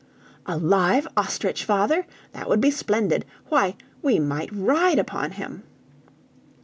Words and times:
"A 0.47 0.57
live 0.57 1.07
ostrich, 1.15 1.63
father! 1.63 2.07
that 2.31 2.49
would 2.49 2.59
be 2.59 2.71
splendid. 2.71 3.23
Why, 3.49 3.75
we 4.01 4.17
might 4.17 4.49
ride 4.51 4.97
upon 4.97 5.33
him!" 5.33 5.61